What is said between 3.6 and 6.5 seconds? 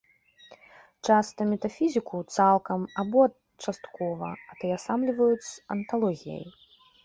часткова, атаясамліваюць з анталогіяй.